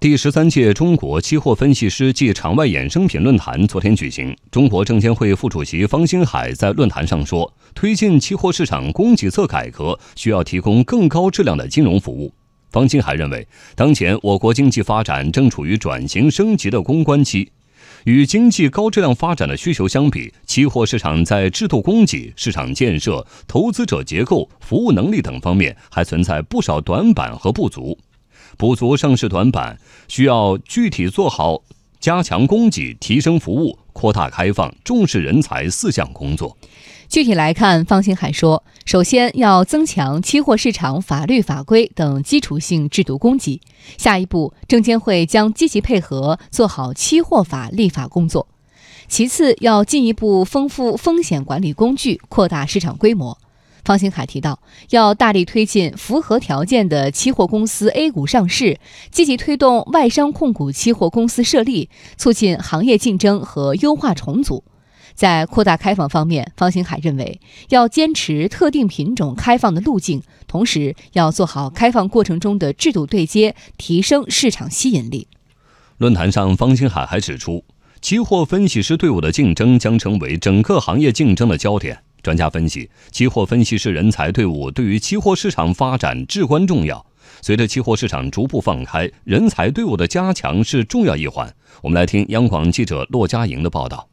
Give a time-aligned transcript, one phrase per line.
[0.00, 4.34] 第十三届中国期货分析师暨场外衍生品论坛昨天举行。
[4.50, 12.32] 中国证监会副主席方星海在论坛上说：“推进期货市场供给侧改革，需要提供更高质量的金融服务。”
[12.72, 17.52] 方星海认为，当前我国经济发展正处于转型升级的攻关期，
[18.04, 27.98] 与经济高质量发展的需求相比，期货市场在制度供给、市场建设、投资者结构、服务能力等方面还存在不少短板和不足。
[28.60, 31.62] 补足上市短板，需要具体做好
[31.98, 36.54] 加强供给、提升服务、扩大开放、重视人才四项工作。
[37.08, 43.62] 具体来看，方星海说，首先要增强期货市场法律法规等基础性制度供给。
[43.96, 48.46] 下一步，证监会将积极配合做好期货法立法工作。
[49.08, 53.38] 其次，要进一步丰富风险管理工具，扩大市场规模。
[53.90, 58.78] 方星海提到，要大力推进符合条件的期货公司 A 股上市，
[59.10, 64.62] 积极推动外商控股期货公司设立，促进行业竞争和优化重组。
[65.16, 75.26] 在扩大开放方面，方星海认为要坚持特定品种开放的路径，同时要做好开放过程中的制度对接，提升市场吸引力。
[75.98, 77.64] 论坛上，方星海还指出，
[78.00, 81.98] 期货分析师队伍的竞争将成为整个行业竞争的焦点。
[82.22, 87.04] 专家分析，期货分析师人才队伍对于期货市场发展至关重要。
[87.42, 91.50] 随着期货市场逐步放开，人才队伍的加强是重要一环。
[91.82, 94.09] 我们来听央广记者骆佳莹的报道。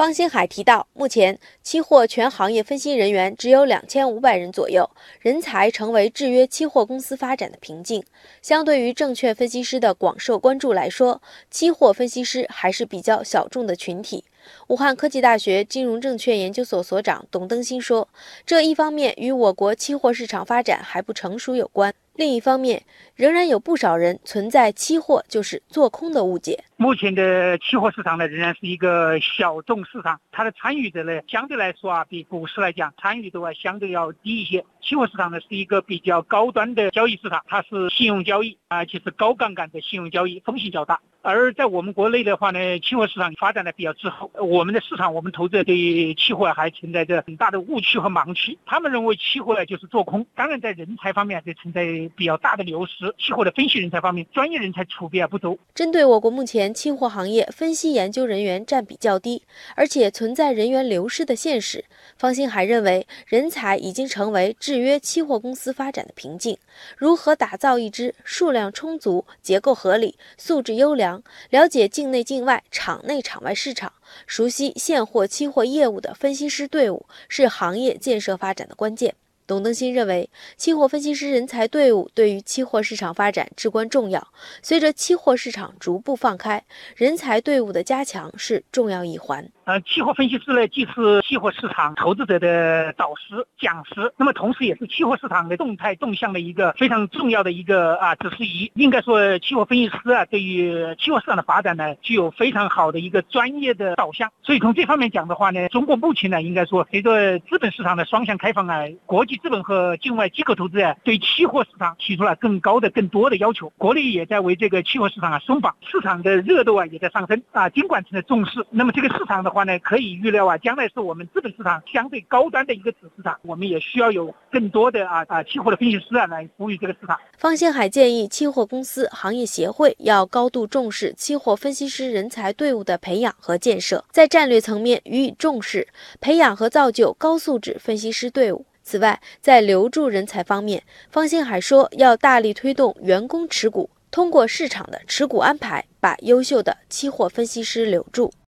[0.00, 4.88] 方星海提到，目前期货全行业分析人员只有两千五百人左右，
[5.20, 8.02] 人才成为制约期货公司发展的瓶颈。
[8.40, 14.24] 相对于证券分析师的广受关注来说，期货分析师还是比较小众的群体。
[14.68, 18.08] 武汉科技大学金融证券研究所所长董登新说
[18.46, 22.82] ：“这一方面与我国期货市场发展还不成熟有关，另一方面，
[23.16, 26.62] 仍然有不少人存在期货就是做空的误解。
[26.76, 34.62] 目前的期货市场呢，仍然是一个小众市场，它的参与者呢，相对来说啊，比股市来讲，参与度啊相对要低一些。
[34.82, 44.30] 期货市场呢，是一个比较高端的交易市场，它是信用交易，而且是高杠杆的信用交易，风险较大。”而在我们国内的话呢，期货市场发展的比较滞后。
[44.40, 48.56] 我们的市场，我们投资者对期货还存在着很大的误区和盲区。
[48.64, 50.24] 他们认为期货呢就是做空。
[50.34, 51.84] 当然，在人才方面就存在
[52.16, 53.14] 比较大的流失。
[53.18, 55.58] 期货的分析人才方面，专业人才储备啊不足。
[55.74, 59.42] 针对我国目前期货行业分析研究人员占比较低，
[59.76, 61.84] 而且存在人员流失的现实，
[62.16, 66.56] 方兴海认为，人才已经成为制约期货公司发展的瓶颈。
[66.96, 71.09] 如何打造一支数量充足、结构合理、素质优良？
[71.50, 73.92] 了解境内境外、场内场外市场，
[74.26, 79.14] 熟悉现货、期货业务的分析师队伍是行业建设发展的关键。
[79.50, 84.24] 董登新认为，期货分析师人才队伍对于期货市场发展至关重要。
[84.62, 86.62] 随着期货市场逐步放开，
[86.94, 89.44] 人才队伍的加强是重要一环。
[89.64, 98.70] 呃，期货分析师呢，既是期货市场投资者的导师、讲师，那么同时也是期货市场的动态动向的一个非常重要的一个啊指示仪。
[98.76, 104.30] 应该说，期货分析师啊，对于期货市场的发展呢，具有非常好的一个专业的导向。
[104.44, 113.70] 所以从这方面讲的话呢，中国目前呢，应该说随着资本市场的双向开放啊，国际资本和境外机构投资啊，对期货市场提出了更高的、更多的要求。
[113.78, 118.64] 国内也在为这个期货市场啊松绑，市场的热度啊也在上升啊，监管层的重视。
[118.70, 123.38] 那么这个市场的话呢，可以预料啊，将来是我们资本市场相对高端的一个子市场。
[123.42, 127.18] 我们也需要有更多的啊啊期货的分析师啊来服务于这个市场。
[127.38, 135.88] 方兴海建议，期货公司行业协会要高度重视期货分析师人才队伍的培养和建设，在战略层面予以重视，
[136.20, 138.66] 培养和造就高素质分析师队伍。
[138.90, 140.82] 此外，在留住人才方面，
[141.12, 148.32] 方兴海说要大力推动员工持股，通过市场的持股安排，把优秀的期货分析师留住。